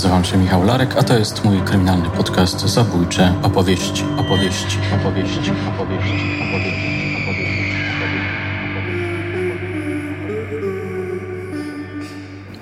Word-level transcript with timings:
Nazywam 0.00 0.24
się 0.24 0.38
Michał 0.38 0.64
Larek, 0.64 0.96
a 0.96 1.02
to 1.02 1.18
jest 1.18 1.44
mój 1.44 1.60
kryminalny 1.62 2.10
podcast 2.10 2.60
Zabójcze 2.60 3.34
opowieści, 3.42 4.04
opowieści, 4.18 4.78
opowieści, 5.00 5.50
opowieści, 5.76 6.18
opowieści. 6.42 7.00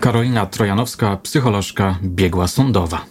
Karolina 0.01 0.47
Trojanowska, 0.47 1.17
psycholożka, 1.23 1.99
biegła 2.03 2.49
sądowa. 2.49 3.05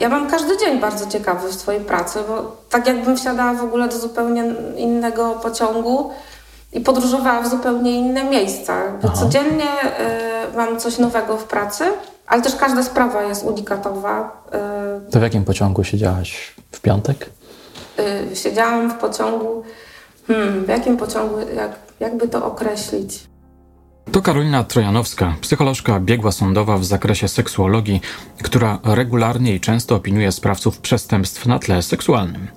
Ja 0.00 0.08
mam 0.08 0.30
każdy 0.30 0.58
dzień 0.58 0.80
bardzo 0.80 1.06
ciekawy 1.06 1.48
w 1.48 1.54
swojej 1.54 1.80
pracy, 1.84 2.18
bo 2.28 2.56
tak 2.70 2.86
jakbym 2.86 3.16
wsiadała 3.16 3.54
w 3.54 3.64
ogóle 3.64 3.88
do 3.88 3.98
zupełnie 3.98 4.44
innego 4.76 5.34
pociągu 5.42 6.10
i 6.72 6.80
podróżowała 6.80 7.42
w 7.42 7.48
zupełnie 7.48 7.98
inne 7.98 8.24
miejsca. 8.24 8.82
Codziennie 9.14 9.64
y, 10.54 10.56
mam 10.56 10.80
coś 10.80 10.98
nowego 10.98 11.36
w 11.36 11.44
pracy, 11.44 11.84
ale 12.26 12.42
też 12.42 12.56
każda 12.56 12.82
sprawa 12.82 13.22
jest 13.22 13.44
unikatowa. 13.44 14.42
Y, 15.08 15.10
to 15.10 15.18
w 15.18 15.22
jakim 15.22 15.44
pociągu 15.44 15.84
siedziałaś? 15.84 16.54
W 16.72 16.80
piątek? 16.80 17.30
Y, 18.32 18.36
siedziałam 18.36 18.90
w 18.90 18.94
pociągu. 18.94 19.62
Hmm, 20.26 20.64
w 20.64 20.68
jakim 20.68 20.96
pociągu, 20.96 21.36
jak, 21.56 21.72
jakby 22.00 22.28
to 22.28 22.46
określić? 22.46 23.20
To 24.12 24.22
Karolina 24.22 24.64
Trojanowska, 24.64 25.36
psycholożka 25.40 26.00
biegła 26.00 26.32
sądowa 26.32 26.78
w 26.78 26.84
zakresie 26.84 27.28
seksuologii, 27.28 28.00
która 28.42 28.78
regularnie 28.84 29.54
i 29.54 29.60
często 29.60 29.96
opiniuje 29.96 30.32
sprawców 30.32 30.78
przestępstw 30.78 31.46
na 31.46 31.58
tle 31.58 31.82
seksualnym. 31.82 32.48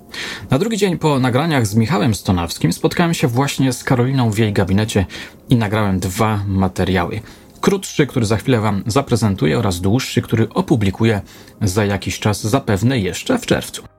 Na 0.50 0.58
drugi 0.58 0.76
dzień 0.76 0.98
po 0.98 1.18
nagraniach 1.18 1.66
z 1.66 1.74
Michałem 1.74 2.14
Stonawskim 2.14 2.72
spotkałem 2.72 3.14
się 3.14 3.28
właśnie 3.28 3.72
z 3.72 3.84
Karoliną 3.84 4.30
w 4.30 4.38
jej 4.38 4.52
gabinecie 4.52 5.06
i 5.48 5.56
nagrałem 5.56 6.00
dwa 6.00 6.40
materiały. 6.46 7.20
Krótszy, 7.60 8.06
który 8.06 8.26
za 8.26 8.36
chwilę 8.36 8.60
Wam 8.60 8.82
zaprezentuję, 8.86 9.58
oraz 9.58 9.80
dłuższy, 9.80 10.22
który 10.22 10.48
opublikuję 10.48 11.20
za 11.60 11.84
jakiś 11.84 12.18
czas, 12.18 12.46
zapewne 12.46 12.98
jeszcze 12.98 13.38
w 13.38 13.46
czerwcu. 13.46 13.93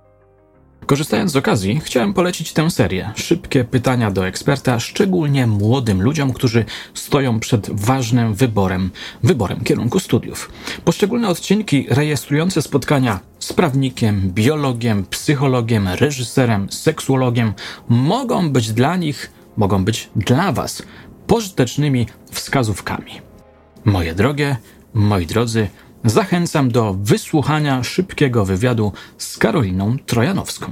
Korzystając 0.86 1.32
z 1.32 1.36
okazji, 1.36 1.82
chciałem 1.84 2.14
polecić 2.14 2.54
tę 2.54 2.72
serię. 2.72 3.12
Szybkie 3.16 3.64
pytania 3.64 4.12
do 4.12 4.28
eksperta, 4.28 4.80
szczególnie 4.80 5.48
młodym 5.48 6.02
ludziom, 6.02 6.34
którzy 6.34 6.66
stoją 6.94 7.40
przed 7.40 7.70
ważnym 7.70 8.34
wyborem, 8.34 8.92
wyborem 9.24 9.64
kierunku 9.64 10.00
studiów. 10.00 10.52
Poszczególne 10.86 11.28
odcinki 11.28 11.88
rejestrujące 11.90 12.62
spotkania 12.62 13.20
z 13.40 13.54
prawnikiem, 13.54 14.32
biologiem, 14.34 15.06
psychologiem, 15.06 15.88
reżyserem, 15.88 16.72
seksuologiem 16.72 17.54
mogą 17.90 18.50
być 18.50 18.74
dla 18.74 18.96
nich, 18.96 19.32
mogą 19.58 19.86
być 19.86 20.10
dla 20.16 20.52
Was 20.52 20.84
pożytecznymi 21.28 22.08
wskazówkami. 22.32 23.12
Moje 23.86 24.16
drogie, 24.16 24.58
moi 24.94 25.26
drodzy, 25.26 25.68
zachęcam 26.06 26.72
do 26.72 26.96
wysłuchania 27.00 27.84
szybkiego 27.84 28.46
wywiadu 28.46 28.92
z 29.18 29.38
Karoliną 29.38 29.98
Trojanowską. 30.06 30.68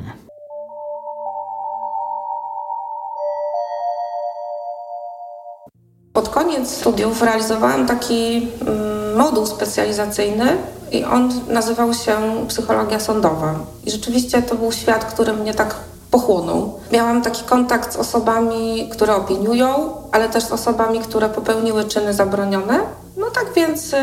Pod 6.14 6.30
koniec 6.30 6.70
studiów 6.70 7.22
realizowałam 7.22 7.88
taki 7.88 8.48
mm, 8.62 9.16
moduł 9.17 9.45
specjalizacyjny 9.45 10.58
i 10.92 11.03
on 11.03 11.31
nazywał 11.50 11.94
się 11.94 12.16
psychologia 12.47 13.00
sądowa. 13.00 13.56
I 13.86 13.92
rzeczywiście 13.92 14.42
to 14.42 14.56
był 14.56 14.72
świat, 14.72 15.06
który 15.06 15.34
mnie 15.34 15.53
tak 15.53 15.75
pochłonął. 16.12 16.80
Miałam 16.92 17.22
taki 17.22 17.44
kontakt 17.44 17.94
z 17.94 17.95
osobami, 17.95 18.90
które 18.92 19.16
opiniują, 19.16 19.94
ale 20.12 20.30
też 20.30 20.44
z 20.44 20.52
osobami, 20.52 21.00
które 21.00 21.29
popełniły 21.29 21.85
czyny 21.85 22.13
zabronione. 22.13 22.79
No 23.18 23.25
tak 23.29 23.53
więc 23.56 23.94
y, 23.94 23.97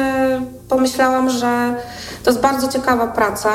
pomyślałam, 0.71 1.31
że 1.31 1.75
to 2.25 2.31
jest 2.31 2.43
bardzo 2.43 2.69
ciekawa 2.69 3.07
praca, 3.07 3.51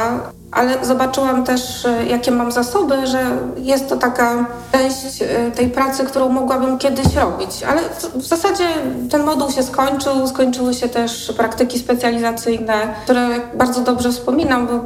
ale 0.52 0.86
zobaczyłam 0.86 1.44
też, 1.44 1.86
y, 1.86 2.06
jakie 2.06 2.32
mam 2.32 2.52
zasoby, 2.52 3.08
że 3.08 3.38
jest 3.58 3.90
to 3.90 3.98
taka 3.98 4.46
część 4.72 5.22
y, 5.22 5.52
tej 5.56 5.70
pracy, 5.70 6.04
którą 6.04 6.30
mogłabym 6.30 6.78
kiedyś 6.78 7.16
robić. 7.16 7.64
Ale 7.64 7.82
w 8.16 8.26
zasadzie 8.26 8.64
ten 9.12 9.24
moduł 9.24 9.52
się 9.52 9.64
skończył, 9.64 10.28
skończyły 10.28 10.74
się 10.74 10.90
też 10.90 11.34
praktyki 11.38 11.80
specjalizacyjne, 11.80 12.74
które 13.04 13.28
bardzo 13.54 13.82
dobrze 13.82 14.12
wspominam, 14.12 14.68
bo 14.68 14.80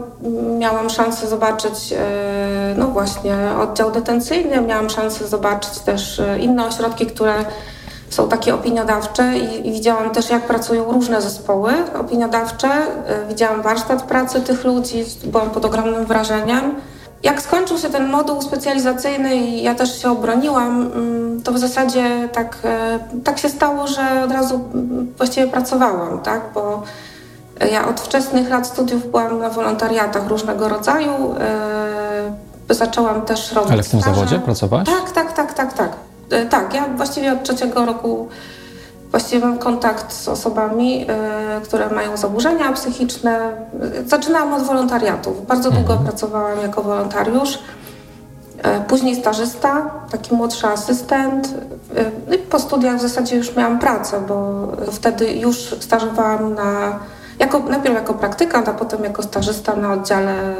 miałam 0.57 0.89
szansę 0.89 1.27
zobaczyć 1.27 1.93
no 2.77 2.87
właśnie 2.87 3.35
oddział 3.61 3.91
detencyjny, 3.91 4.61
miałam 4.61 4.89
szansę 4.89 5.27
zobaczyć 5.27 5.79
też 5.79 6.21
inne 6.39 6.65
ośrodki, 6.65 7.05
które 7.05 7.45
są 8.09 8.29
takie 8.29 8.55
opiniodawcze 8.55 9.37
i, 9.37 9.67
i, 9.67 9.71
widziałam 9.71 10.09
też, 10.09 10.29
jak 10.29 10.47
pracują 10.47 10.91
różne 10.91 11.21
zespoły 11.21 11.73
opiniodawcze. 11.99 12.67
Y, 12.67 13.27
widziałam 13.29 13.61
warsztat 13.61 14.03
pracy 14.03 14.41
tych 14.41 14.63
ludzi, 14.63 15.05
byłam 15.23 15.49
pod 15.49 15.65
ogromnym 15.65 16.05
wrażeniem. 16.05 16.75
Jak 17.23 17.41
skończył 17.41 17.77
się 17.77 17.89
ten 17.89 18.09
moduł 18.09 18.41
specjalizacyjny 18.41 19.35
i 19.35 19.63
ja 19.63 19.75
też 19.75 20.01
się 20.01 20.11
obroniłam, 20.11 20.81
mm, 20.81 21.41
to 21.41 21.51
w 21.51 21.57
zasadzie 21.57 22.29
tak, 22.33 22.57
y, 23.15 23.21
tak 23.23 23.39
się 23.39 23.49
stało, 23.49 23.87
że 23.87 24.23
od 24.23 24.31
razu 24.31 24.55
mm, 24.73 25.13
właściwie 25.17 25.47
pracowałam, 25.47 26.19
tak? 26.19 26.41
bo 26.53 26.83
ja 27.71 27.87
od 27.87 28.01
wczesnych 28.01 28.49
lat 28.49 28.67
studiów 28.67 29.11
byłam 29.11 29.39
na 29.39 29.49
wolontariatach 29.49 30.27
różnego 30.27 30.69
rodzaju. 30.69 31.11
Y, 32.69 32.73
zaczęłam 32.73 33.21
też 33.21 33.51
robić 33.53 33.71
Ale 33.71 33.83
w 33.83 33.89
tym 33.89 34.01
staże. 34.01 34.15
zawodzie 34.15 34.39
pracowałaś? 34.39 34.85
Tak, 34.85 35.11
tak, 35.11 35.33
tak, 35.33 35.53
tak, 35.53 35.73
tak. 35.73 36.08
E, 36.29 36.45
tak, 36.45 36.73
ja 36.73 36.87
właściwie 36.87 37.33
od 37.33 37.43
trzeciego 37.43 37.85
roku 37.85 38.27
właściwie 39.11 39.45
mam 39.45 39.57
kontakt 39.57 40.13
z 40.13 40.27
osobami, 40.27 41.01
y, 41.01 41.61
które 41.61 41.89
mają 41.89 42.17
zaburzenia 42.17 42.73
psychiczne. 42.73 43.51
Zaczynałam 44.05 44.53
od 44.53 44.63
wolontariatów. 44.63 45.47
Bardzo 45.47 45.71
długo 45.71 45.93
mhm. 45.93 46.03
pracowałam 46.03 46.61
jako 46.61 46.81
wolontariusz. 46.81 47.55
Y, 47.55 47.59
później 48.87 49.15
stażysta, 49.15 49.91
taki 50.11 50.35
młodszy 50.35 50.67
asystent. 50.67 51.53
Y, 52.33 52.37
po 52.37 52.59
studiach 52.59 52.97
w 52.97 53.01
zasadzie 53.01 53.35
już 53.35 53.55
miałam 53.55 53.79
pracę, 53.79 54.21
bo 54.27 54.67
wtedy 54.91 55.33
już 55.33 55.75
stażowałam 55.79 56.53
na 56.53 56.99
jako, 57.39 57.59
najpierw 57.59 57.95
jako 57.95 58.13
praktykant, 58.13 58.69
a 58.69 58.73
potem 58.73 59.03
jako 59.03 59.23
stażysta 59.23 59.75
na 59.75 59.93
oddziale 59.93 60.53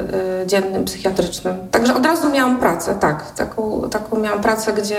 y, 0.43 0.47
dziennym 0.47 0.85
psychiatrycznym. 0.85 1.55
Także 1.71 1.95
od 1.95 2.05
razu 2.05 2.29
miałam 2.29 2.59
pracę, 2.59 2.95
tak. 2.95 3.31
Taką, 3.31 3.89
taką 3.89 4.19
miałam 4.19 4.41
pracę, 4.41 4.73
gdzie 4.73 4.97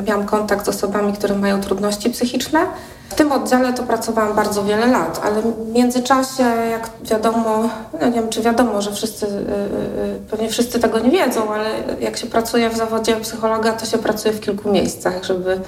y, 0.00 0.02
miałam 0.06 0.26
kontakt 0.26 0.66
z 0.66 0.68
osobami, 0.68 1.12
które 1.12 1.34
mają 1.34 1.60
trudności 1.60 2.10
psychiczne. 2.10 2.60
W 3.08 3.14
tym 3.14 3.32
oddziale 3.32 3.72
to 3.72 3.82
pracowałam 3.82 4.34
bardzo 4.34 4.64
wiele 4.64 4.86
lat, 4.86 5.20
ale 5.24 5.42
w 5.42 5.72
międzyczasie, 5.72 6.42
jak 6.70 6.90
wiadomo, 7.10 7.68
no 8.00 8.06
nie 8.06 8.12
wiem 8.12 8.28
czy 8.28 8.42
wiadomo, 8.42 8.82
że 8.82 8.92
wszyscy, 8.92 9.26
y, 9.26 10.30
pewnie 10.30 10.48
wszyscy 10.48 10.80
tego 10.80 10.98
nie 10.98 11.10
wiedzą, 11.10 11.54
ale 11.54 11.70
jak 12.00 12.16
się 12.16 12.26
pracuje 12.26 12.70
w 12.70 12.76
zawodzie 12.76 13.16
psychologa, 13.16 13.72
to 13.72 13.86
się 13.86 13.98
pracuje 13.98 14.34
w 14.34 14.40
kilku 14.40 14.70
miejscach, 14.72 15.24
żeby 15.24 15.60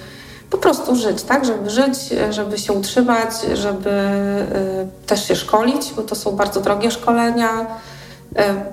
po 0.50 0.58
prostu 0.58 0.96
żyć, 0.96 1.22
tak? 1.22 1.44
Żeby 1.44 1.70
żyć, 1.70 1.98
żeby 2.30 2.58
się 2.58 2.72
utrzymać, 2.72 3.30
żeby 3.54 3.90
y, 3.90 5.06
też 5.06 5.28
się 5.28 5.36
szkolić, 5.36 5.92
bo 5.96 6.02
to 6.02 6.14
są 6.14 6.32
bardzo 6.32 6.60
drogie 6.60 6.90
szkolenia. 6.90 7.50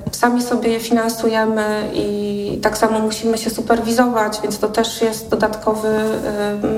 Y, 0.09 0.15
sami 0.15 0.43
sobie 0.43 0.69
je 0.69 0.79
finansujemy 0.79 1.91
i 1.93 2.59
tak 2.63 2.77
samo 2.77 2.99
musimy 2.99 3.37
się 3.37 3.49
superwizować, 3.49 4.39
więc 4.43 4.59
to 4.59 4.67
też 4.67 5.01
jest 5.01 5.29
dodatkowy 5.29 5.89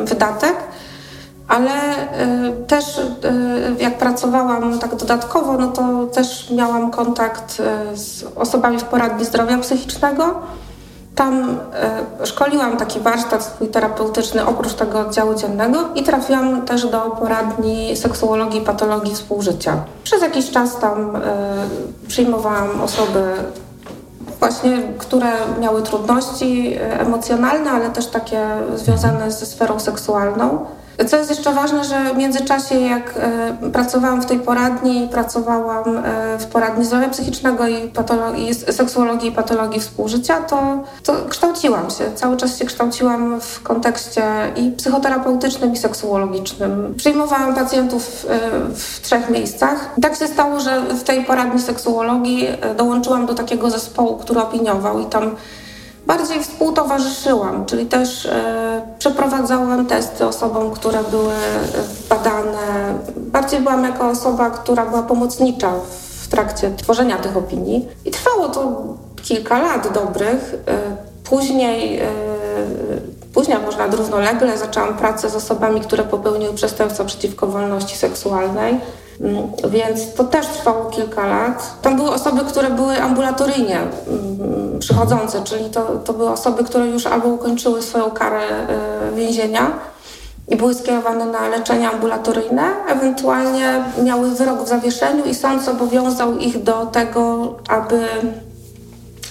y, 0.02 0.06
wydatek. 0.06 0.56
Ale 1.48 1.72
też 2.68 3.02
jak 3.80 3.98
pracowałam 3.98 4.80
tak 4.80 4.96
dodatkowo, 4.96 5.58
no 5.58 5.68
to 5.68 6.06
też 6.06 6.50
miałam 6.52 6.92
kontakt 6.92 7.62
z 7.94 8.24
osobami 8.36 8.80
w 8.80 8.84
poradni 8.84 9.26
zdrowia 9.26 9.58
psychicznego 9.58 10.42
tam 11.16 11.60
e, 12.22 12.26
szkoliłam 12.26 12.78
taki 12.78 13.00
warsztat 13.00 13.44
swój 13.44 13.68
terapeutyczny 13.68 14.46
oprócz 14.46 14.74
tego 14.74 15.00
oddziału 15.00 15.36
dziennego 15.36 15.80
i 15.96 16.04
trafiłam 16.04 16.62
też 16.62 16.88
do 16.88 17.00
poradni 17.00 17.98
seksuologii 17.98 18.62
i 18.62 18.66
patologii 18.66 19.16
współżycia. 19.16 19.78
Przez 20.04 20.22
jakiś 20.22 20.52
czas 20.52 20.80
tam 20.80 21.16
e, 21.16 21.20
przyjmowałam 22.08 22.82
osoby 22.82 23.24
właśnie, 24.40 24.82
które 24.98 25.32
miały 25.60 25.82
trudności 25.82 26.74
e, 26.74 27.00
emocjonalne, 27.00 27.72
ale 27.72 27.90
też 27.90 28.08
takie 28.08 28.48
związane 28.76 29.32
ze 29.32 29.46
sferą 29.46 29.80
seksualną. 29.80 30.66
Co 31.08 31.18
jest 31.18 31.30
jeszcze 31.30 31.54
ważne, 31.54 31.84
że 31.84 32.14
w 32.14 32.18
międzyczasie 32.18 32.80
jak 32.80 33.14
e, 33.18 33.72
pracowałam 33.72 34.22
w 34.22 34.26
tej 34.26 34.40
poradni, 34.40 35.08
pracowałam 35.12 35.98
e, 35.98 36.38
w 36.40 36.46
poradni 36.46 36.86
zdrowia 36.86 37.10
psychicznego 37.10 37.68
i, 37.68 38.54
seksuologii 38.54 39.30
i 39.30 39.32
patologii 39.32 39.80
współżycia, 39.80 40.42
to, 40.42 40.84
to 41.04 41.14
kształciłam 41.30 41.90
się. 41.90 42.12
Cały 42.16 42.38
czas 42.38 42.60
się 42.60 42.66
kształciłam 42.66 43.42
w 43.42 43.64
kontekście 43.64 44.24
i 44.56 44.72
psychoterapeutycznym, 44.72 45.74
i 45.74 45.78
seksuologicznym. 45.78 46.94
Przyjmowałam 46.98 47.56
pacjentów 47.56 48.26
e, 48.30 48.40
w 48.76 49.02
trzech 49.02 49.30
miejscach. 49.30 49.90
Tak 50.02 50.16
się 50.16 50.28
stało, 50.28 50.60
że 50.60 50.82
w 50.82 51.04
tej 51.04 51.26
poradni 51.26 51.62
seksuologii 51.62 52.48
dołączyłam 52.78 53.26
do 53.26 53.34
takiego 53.34 53.70
zespołu, 53.70 54.18
który 54.18 54.40
opiniował 54.40 55.00
i 55.00 55.06
tam 55.06 55.36
bardziej 56.08 56.44
współtowarzyszyłam, 56.44 57.66
czyli 57.66 57.86
też 57.86 58.26
e, 58.26 58.82
przeprowadzałam 59.00 59.86
testy 59.86 60.26
osobom, 60.26 60.72
które 60.72 61.04
były 61.04 61.34
badane. 62.10 62.98
Bardziej 63.18 63.60
byłam 63.60 63.84
jako 63.84 64.10
osoba, 64.10 64.50
która 64.50 64.86
była 64.86 65.04
pomocnicza 65.04 65.72
w 66.22 66.28
trakcie 66.28 66.72
tworzenia 66.78 67.18
tych 67.18 67.38
opinii. 67.38 67.88
I 68.06 68.12
trwało 68.12 68.50
to 68.50 68.84
kilka 69.24 69.60
lat 69.60 69.94
dobrych. 69.94 70.56
E, 70.68 70.78
później, 71.24 72.00
e, 72.00 72.08
później 73.34 73.58
można 73.66 73.88
równolegle 73.88 74.58
zaczęłam 74.58 74.98
pracę 74.98 75.30
z 75.30 75.36
osobami, 75.36 75.82
które 75.82 76.04
popełniły 76.04 76.54
przestępstwa 76.54 77.06
przeciwko 77.06 77.48
wolności 77.48 77.98
seksualnej. 77.98 78.80
Mm, 79.22 79.52
więc 79.70 80.14
to 80.14 80.24
też 80.24 80.48
trwało 80.48 80.86
kilka 80.86 81.28
lat. 81.28 81.82
Tam 81.82 81.96
były 81.96 82.12
osoby, 82.12 82.42
które 82.46 82.70
były 82.70 83.02
ambulatoryjnie 83.02 83.80
mm, 83.80 84.80
przychodzące, 84.80 85.44
czyli 85.44 85.70
to, 85.70 85.86
to 85.86 86.14
były 86.14 86.30
osoby, 86.30 86.64
które 86.64 86.88
już 86.88 87.08
albo 87.08 87.28
ukończyły 87.28 87.82
swoją 87.82 88.12
karę 88.12 88.42
e, 88.42 89.16
więzienia 89.16 89.72
i 90.48 90.56
były 90.56 90.74
skierowane 90.74 91.26
na 91.26 91.48
leczenie 91.48 91.90
ambulatoryjne, 91.90 92.64
ewentualnie 92.88 93.84
miały 94.04 94.32
wyrok 94.32 94.64
w 94.64 94.68
zawieszeniu 94.68 95.26
i 95.26 95.36
sąd 95.36 95.64
zobowiązał 95.64 96.38
ich 96.38 96.64
do 96.64 96.86
tego, 96.86 97.54
aby 97.68 98.06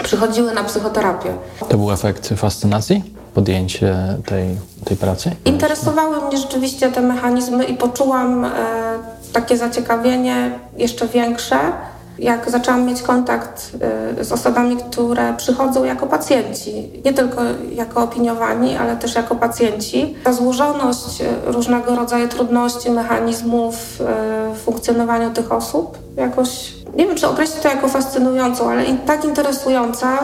przychodziły 0.05 0.55
na 0.55 0.65
psychoterapię. 0.65 1.35
To 1.69 1.79
był 1.79 1.93
efekt 1.93 2.29
fascynacji? 2.37 3.15
Podjęcie 3.35 3.97
tej, 4.27 4.57
tej 4.85 4.97
pracy? 4.97 5.31
Interesowały 5.45 6.27
mnie 6.27 6.39
rzeczywiście 6.39 6.93
te 6.93 7.01
mechanizmy 7.01 7.65
i 7.65 7.75
poczułam 7.75 8.45
e, 8.45 8.51
takie 9.35 9.57
zaciekawienie 9.57 10.59
jeszcze 10.77 11.09
większe, 11.09 11.59
jak 12.19 12.51
zaczęłam 12.51 12.87
mieć 12.87 13.03
kontakt 13.03 13.71
y, 14.21 14.25
z 14.25 14.33
osobami, 14.33 14.77
które 14.77 15.35
przychodzą 15.37 15.85
jako 15.85 16.07
pacjenci, 16.07 16.91
nie 17.05 17.13
tylko 17.13 17.41
jako 17.73 18.03
opiniowani, 18.03 18.77
ale 18.77 18.97
też 18.97 19.15
jako 19.15 19.35
pacjenci. 19.35 20.15
Ta 20.25 20.33
złożoność 20.33 21.21
y, 21.21 21.25
różnego 21.53 21.97
rodzaju 21.97 22.29
trudności, 22.29 22.91
mechanizmów 22.91 23.75
y, 23.75 24.05
w 24.55 24.59
funkcjonowaniu 24.59 25.31
tych 25.31 25.53
osób 25.53 25.99
jakoś, 26.17 26.73
nie 26.97 27.07
wiem 27.07 27.17
czy 27.17 27.29
określić 27.29 27.61
to 27.61 27.69
jako 27.69 27.89
fascynującą, 27.89 28.71
ale 28.71 28.85
tak 29.07 29.25
interesująca, 29.25 30.19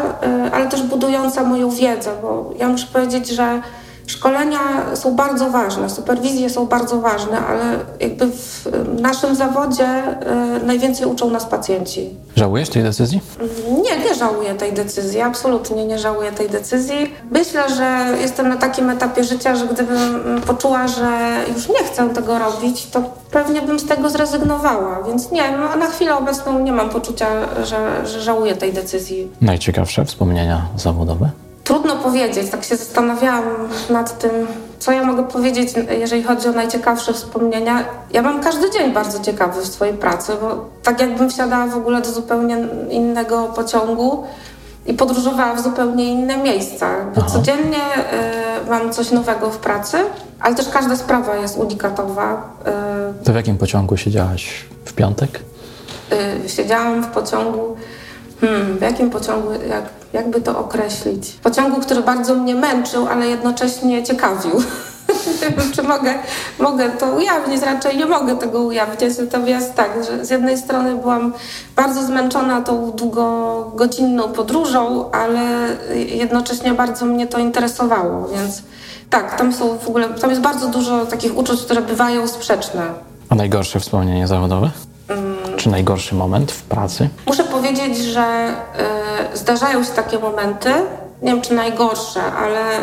ale 0.53 0.69
też 0.69 0.83
budująca 0.83 1.45
moją 1.45 1.71
wiedzę, 1.71 2.11
bo 2.23 2.51
ja 2.59 2.69
muszę 2.69 2.87
powiedzieć, 2.93 3.29
że 3.29 3.63
Szkolenia 4.07 4.59
są 4.95 5.17
bardzo 5.17 5.51
ważne, 5.51 5.91
superwizje 5.91 6.51
są 6.51 6.67
bardzo 6.67 7.01
ważne, 7.01 7.39
ale 7.39 7.79
jakby 8.01 8.27
w 8.27 8.69
naszym 9.01 9.35
zawodzie 9.35 9.87
y, 10.63 10.67
najwięcej 10.67 11.07
uczą 11.07 11.31
nas 11.31 11.45
pacjenci. 11.47 12.11
Żałujesz 12.37 12.69
tej 12.69 12.83
decyzji? 12.83 13.21
Nie, 13.69 14.05
nie 14.05 14.15
żałuję 14.15 14.55
tej 14.55 14.73
decyzji, 14.73 15.21
absolutnie 15.21 15.85
nie 15.87 15.99
żałuję 15.99 16.33
tej 16.33 16.49
decyzji. 16.49 17.15
Myślę, 17.31 17.63
że 17.77 18.17
jestem 18.21 18.49
na 18.49 18.57
takim 18.57 18.91
etapie 18.91 19.25
życia, 19.25 19.57
że 19.57 19.67
gdybym 19.67 20.41
poczuła, 20.47 20.89
że 20.89 21.09
już 21.57 21.69
nie 21.69 21.85
chcę 21.85 22.11
tego 22.11 22.39
robić, 22.39 22.87
to 22.87 23.03
pewnie 23.31 23.63
bym 23.63 23.79
z 23.79 23.87
tego 23.87 24.11
zrezygnowała. 24.11 25.03
Więc 25.07 25.31
nie, 25.31 25.57
no, 25.57 25.77
na 25.77 25.87
chwilę 25.87 26.17
obecną 26.17 26.59
nie 26.59 26.73
mam 26.73 26.91
poczucia, 26.91 27.27
że, 27.65 28.07
że 28.07 28.21
żałuję 28.21 28.57
tej 28.57 28.73
decyzji. 28.73 29.29
Najciekawsze 29.41 30.05
wspomnienia 30.05 30.67
zawodowe? 30.77 31.31
Trudno 31.71 31.97
powiedzieć, 31.97 32.51
tak 32.51 32.65
się 32.65 32.77
zastanawiałam 32.77 33.45
nad 33.91 34.19
tym, 34.19 34.31
co 34.79 34.93
ja 34.93 35.05
mogę 35.05 35.25
powiedzieć, 35.25 35.69
jeżeli 35.99 36.23
chodzi 36.23 36.49
o 36.49 36.53
najciekawsze 36.53 37.13
wspomnienia. 37.13 37.85
Ja 38.13 38.23
mam 38.23 38.43
każdy 38.43 38.71
dzień 38.71 38.93
bardzo 38.93 39.21
ciekawy 39.21 39.61
w 39.63 39.67
swojej 39.67 39.95
pracy, 39.95 40.33
bo 40.41 40.65
tak 40.83 41.01
jakbym 41.01 41.31
wsiadała 41.31 41.67
w 41.67 41.77
ogóle 41.77 42.03
do 42.03 42.13
zupełnie 42.13 42.57
innego 42.91 43.45
pociągu 43.45 44.25
i 44.87 44.95
podróżowała 44.95 45.55
w 45.55 45.63
zupełnie 45.63 46.11
inne 46.13 46.37
miejsca. 46.37 46.91
Bo 47.17 47.23
codziennie 47.23 47.79
y, 48.67 48.71
mam 48.71 48.93
coś 48.93 49.11
nowego 49.11 49.51
w 49.51 49.59
pracy, 49.59 49.97
ale 50.41 50.55
też 50.55 50.69
każda 50.69 50.97
sprawa 50.97 51.37
jest 51.37 51.59
unikatowa. 51.59 52.51
Y, 53.21 53.25
to 53.25 53.33
w 53.33 53.37
jakim 53.37 53.59
pociągu 53.59 53.97
siedziałaś 53.97 54.65
w 54.85 54.93
piątek? 54.93 55.41
Y, 56.45 56.49
siedziałam 56.49 57.05
w 57.05 57.07
pociągu 57.07 57.77
Hmm, 58.41 58.79
w 58.79 58.81
jakim 58.83 59.11
pociągu, 59.11 59.53
jak, 59.53 59.85
jakby 60.13 60.41
to 60.41 60.59
określić? 60.59 61.33
Pociągu, 61.43 61.81
który 61.81 62.03
bardzo 62.03 62.35
mnie 62.35 62.55
męczył, 62.55 63.09
ale 63.09 63.27
jednocześnie 63.27 64.03
ciekawił. 64.03 64.53
nie 65.43 65.49
wiem, 65.57 65.73
czy 65.73 65.83
mogę, 65.83 66.15
mogę 66.59 66.91
to 66.91 67.07
ujawnić, 67.07 67.63
raczej 67.63 67.97
nie 67.97 68.07
mogę 68.07 68.37
tego 68.37 68.63
ujawnić. 68.63 69.19
Natomiast 69.19 69.75
tak, 69.75 69.91
że 70.05 70.25
z 70.25 70.31
jednej 70.31 70.59
strony 70.59 70.97
byłam 70.97 71.33
bardzo 71.77 72.03
zmęczona 72.03 72.63
tą 72.63 72.91
długogodzinną 72.91 74.23
podróżą, 74.29 75.11
ale 75.11 75.41
jednocześnie 75.95 76.75
bardzo 76.75 77.07
mnie 77.07 77.27
to 77.27 77.39
interesowało, 77.39 78.29
więc 78.29 78.63
tak, 79.11 79.39
tam 79.39 79.53
są 79.53 79.79
w 79.79 79.89
ogóle, 79.89 80.09
tam 80.09 80.31
jest 80.31 80.43
bardzo 80.43 80.69
dużo 80.69 81.07
takich 81.07 81.39
uczuć, 81.39 81.63
które 81.63 81.83
bywają 81.83 82.29
sprzeczne. 82.29 82.83
A 83.29 83.35
najgorsze 83.35 83.81
wspomnienie 83.81 84.27
zawodowe? 84.27 84.71
Czy 85.61 85.69
najgorszy 85.69 86.15
moment 86.15 86.53
w 86.53 86.63
pracy? 86.63 87.09
Muszę 87.27 87.45
powiedzieć, 87.45 87.99
że 87.99 88.55
y, 89.35 89.39
zdarzają 89.39 89.85
się 89.85 89.91
takie 89.91 90.19
momenty, 90.19 90.69
nie 91.23 91.33
wiem 91.33 91.41
czy 91.41 91.55
najgorsze, 91.55 92.23
ale 92.23 92.81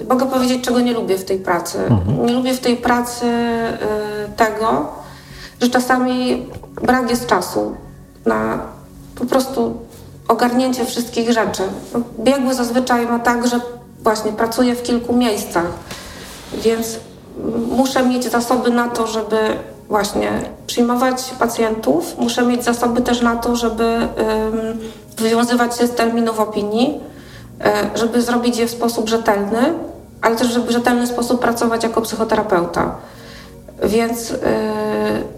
y, 0.00 0.04
mogę 0.08 0.26
powiedzieć, 0.26 0.64
czego 0.64 0.80
nie 0.80 0.92
lubię 0.92 1.18
w 1.18 1.24
tej 1.24 1.38
pracy. 1.38 1.78
Mhm. 1.78 2.26
Nie 2.26 2.32
lubię 2.32 2.54
w 2.54 2.60
tej 2.60 2.76
pracy 2.76 3.26
y, 3.26 4.36
tego, 4.36 4.88
że 5.60 5.68
czasami 5.68 6.46
brak 6.82 7.10
jest 7.10 7.26
czasu 7.26 7.74
na 8.26 8.58
po 9.14 9.26
prostu 9.26 9.76
ogarnięcie 10.28 10.84
wszystkich 10.84 11.32
rzeczy. 11.32 11.62
No, 11.94 12.00
biegły 12.20 12.54
zazwyczaj 12.54 13.06
ma 13.06 13.18
tak, 13.18 13.46
że 13.46 13.60
właśnie 14.00 14.32
pracuje 14.32 14.74
w 14.74 14.82
kilku 14.82 15.16
miejscach, 15.16 15.66
więc 16.54 16.98
muszę 17.70 18.06
mieć 18.06 18.30
zasoby 18.30 18.70
na 18.70 18.88
to, 18.88 19.06
żeby 19.06 19.36
właśnie 19.88 20.30
przyjmować 20.66 21.34
pacjentów, 21.38 22.18
muszę 22.18 22.42
mieć 22.42 22.64
zasoby 22.64 23.00
też 23.00 23.22
na 23.22 23.36
to, 23.36 23.56
żeby 23.56 24.08
wywiązywać 25.18 25.76
się 25.76 25.86
z 25.86 25.94
terminów 25.94 26.40
opinii, 26.40 27.00
e, 27.64 27.98
żeby 27.98 28.22
zrobić 28.22 28.56
je 28.56 28.66
w 28.66 28.70
sposób 28.70 29.08
rzetelny, 29.08 29.72
ale 30.22 30.36
też 30.36 30.48
żeby 30.48 30.66
w 30.66 30.70
rzetelny 30.70 31.06
sposób 31.06 31.40
pracować 31.40 31.82
jako 31.82 32.00
psychoterapeuta. 32.00 32.94
Więc 33.82 34.30
e, 34.30 34.36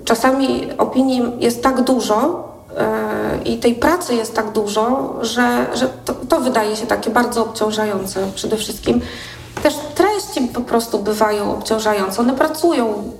czasami 0.05 0.69
opinii 0.79 1.23
jest 1.39 1.63
tak 1.63 1.81
dużo 1.81 2.49
e, 2.77 3.43
i 3.45 3.59
tej 3.59 3.75
pracy 3.75 4.15
jest 4.15 4.35
tak 4.35 4.53
dużo, 4.53 5.15
że, 5.21 5.67
że 5.75 5.89
to, 6.05 6.15
to 6.29 6.41
wydaje 6.41 6.77
się 6.77 6.87
takie 6.87 7.11
bardzo 7.11 7.43
obciążające 7.43 8.27
przede 8.35 8.57
wszystkim. 8.57 9.01
Też 9.63 9.75
treści 9.95 10.41
po 10.55 10.61
prostu 10.61 10.99
bywają 10.99 11.53
obciążające. 11.53 12.21
One 12.23 12.33
pracują 12.33 13.13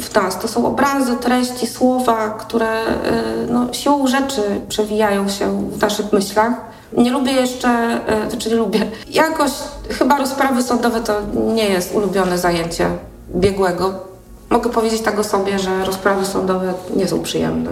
w 0.00 0.14
nas. 0.14 0.38
To 0.38 0.48
są 0.48 0.66
obrazy, 0.66 1.16
treści, 1.16 1.66
słowa, 1.66 2.30
które 2.30 2.82
y, 2.82 3.46
no, 3.48 3.72
siłą 3.72 4.06
rzeczy 4.06 4.42
przewijają 4.68 5.28
się 5.28 5.70
w 5.70 5.80
naszych 5.80 6.12
myślach. 6.12 6.52
Nie 6.92 7.10
lubię 7.10 7.32
jeszcze, 7.32 8.00
y, 8.26 8.30
znaczy 8.30 8.48
nie 8.48 8.56
lubię, 8.56 8.90
jakoś 9.08 9.50
chyba 9.90 10.18
rozprawy 10.18 10.62
sądowe 10.62 11.00
to 11.00 11.20
nie 11.54 11.68
jest 11.68 11.94
ulubione 11.94 12.38
zajęcie 12.38 12.88
biegłego. 13.34 13.94
Mogę 14.50 14.70
powiedzieć 14.70 15.00
tak 15.02 15.18
o 15.18 15.24
sobie, 15.24 15.58
że 15.58 15.84
rozprawy 15.84 16.26
sądowe 16.26 16.74
nie 16.96 17.08
są 17.08 17.22
przyjemne. 17.22 17.70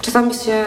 Czasami 0.00 0.34
się 0.34 0.64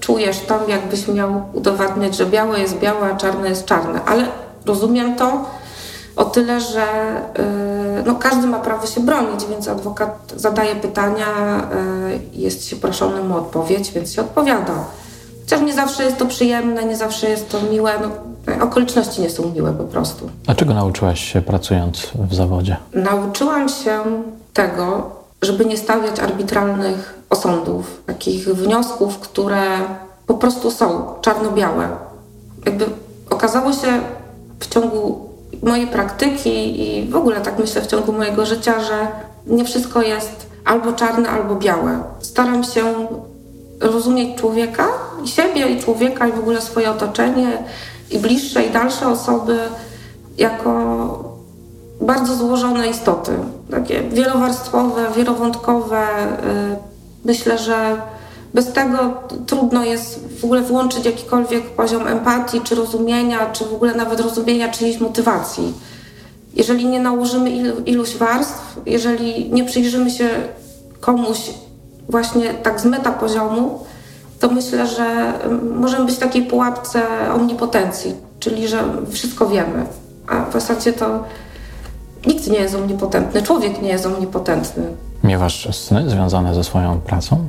czujesz 0.00 0.38
tam, 0.38 0.60
jakbyś 0.68 1.08
miał 1.08 1.42
udowadniać, 1.52 2.16
że 2.16 2.26
białe 2.26 2.60
jest 2.60 2.78
białe, 2.78 3.12
a 3.12 3.16
czarne 3.16 3.48
jest 3.48 3.64
czarne, 3.64 4.00
ale 4.04 4.26
rozumiem 4.66 5.16
to, 5.16 5.44
o 6.16 6.24
tyle, 6.24 6.60
że 6.60 6.82
y, 7.38 7.73
no, 8.06 8.14
każdy 8.14 8.46
ma 8.46 8.58
prawo 8.58 8.86
się 8.86 9.00
bronić, 9.00 9.44
więc 9.50 9.68
adwokat 9.68 10.32
zadaje 10.36 10.76
pytania, 10.76 11.26
y, 12.34 12.38
jest 12.38 12.66
się 12.66 12.76
proszonym 12.76 13.32
o 13.32 13.36
odpowiedź, 13.36 13.92
więc 13.92 14.12
się 14.12 14.22
odpowiada. 14.22 14.84
Chociaż 15.44 15.60
nie 15.60 15.74
zawsze 15.74 16.04
jest 16.04 16.16
to 16.16 16.26
przyjemne, 16.26 16.84
nie 16.84 16.96
zawsze 16.96 17.30
jest 17.30 17.48
to 17.48 17.62
miłe. 17.62 17.92
No, 18.00 18.64
okoliczności 18.64 19.22
nie 19.22 19.30
są 19.30 19.52
miłe 19.54 19.72
po 19.72 19.84
prostu. 19.84 20.30
A 20.46 20.54
czego 20.54 20.74
nauczyłaś 20.74 21.32
się 21.32 21.42
pracując 21.42 22.10
w 22.30 22.34
zawodzie? 22.34 22.76
Nauczyłam 22.92 23.68
się 23.68 24.00
tego, 24.52 25.10
żeby 25.42 25.64
nie 25.64 25.76
stawiać 25.76 26.20
arbitralnych 26.20 27.18
osądów, 27.30 28.02
takich 28.06 28.48
wniosków, 28.48 29.18
które 29.18 29.62
po 30.26 30.34
prostu 30.34 30.70
są 30.70 31.14
czarno-białe. 31.20 31.88
Jakby 32.66 32.84
okazało 33.30 33.72
się 33.72 34.00
w 34.60 34.68
ciągu 34.68 35.33
mojej 35.64 35.86
praktyki 35.86 36.82
i 36.82 37.08
w 37.10 37.16
ogóle 37.16 37.40
tak 37.40 37.58
myślę 37.58 37.82
w 37.82 37.86
ciągu 37.86 38.12
mojego 38.12 38.46
życia, 38.46 38.80
że 38.80 39.06
nie 39.46 39.64
wszystko 39.64 40.02
jest 40.02 40.46
albo 40.64 40.92
czarne, 40.92 41.28
albo 41.28 41.54
białe. 41.54 42.02
Staram 42.20 42.64
się 42.64 42.82
rozumieć 43.80 44.38
człowieka, 44.38 44.88
i 45.24 45.28
siebie, 45.28 45.68
i 45.68 45.82
człowieka, 45.82 46.28
i 46.28 46.32
w 46.32 46.38
ogóle 46.38 46.60
swoje 46.60 46.90
otoczenie, 46.90 47.58
i 48.10 48.18
bliższe, 48.18 48.62
i 48.62 48.70
dalsze 48.70 49.08
osoby 49.08 49.58
jako 50.38 51.34
bardzo 52.00 52.34
złożone 52.34 52.88
istoty. 52.88 53.32
Takie 53.70 54.02
wielowarstwowe, 54.02 55.06
wielowątkowe. 55.16 56.02
Y, 56.02 56.76
myślę, 57.24 57.58
że 57.58 57.96
Bez 58.54 58.72
tego 58.72 59.14
trudno 59.46 59.84
jest 59.84 60.38
w 60.40 60.44
ogóle 60.44 60.62
włączyć 60.62 61.04
jakikolwiek 61.04 61.70
poziom 61.70 62.06
empatii, 62.06 62.60
czy 62.60 62.74
rozumienia, 62.74 63.46
czy 63.52 63.64
w 63.64 63.74
ogóle 63.74 63.94
nawet 63.94 64.20
rozumienia 64.20 64.68
czyjejś 64.68 65.00
motywacji. 65.00 65.74
Jeżeli 66.54 66.86
nie 66.86 67.00
nałożymy 67.00 67.50
ilu, 67.50 67.80
iluś 67.86 68.16
warstw, 68.16 68.80
jeżeli 68.86 69.52
nie 69.52 69.64
przyjrzymy 69.64 70.10
się 70.10 70.28
komuś 71.00 71.50
właśnie 72.08 72.54
tak 72.54 72.80
z 72.80 72.84
meta 72.84 73.12
poziomu, 73.12 73.78
to 74.40 74.50
myślę, 74.50 74.86
że 74.86 75.32
możemy 75.74 76.04
być 76.04 76.14
w 76.14 76.18
takiej 76.18 76.42
pułapce 76.42 77.02
omnipotencji, 77.34 78.14
czyli 78.40 78.68
że 78.68 78.84
wszystko 79.10 79.46
wiemy. 79.46 79.86
A 80.26 80.44
w 80.44 80.52
zasadzie 80.52 80.92
to 80.92 81.24
nikt 82.26 82.46
nie 82.46 82.58
jest 82.58 82.74
omnipotentny, 82.74 83.42
człowiek 83.42 83.82
nie 83.82 83.88
jest 83.88 84.06
omnipotentny. 84.06 84.82
Miewasz 85.24 85.68
sny 85.76 86.10
związane 86.10 86.54
ze 86.54 86.64
swoją 86.64 87.00
pracą? 87.00 87.44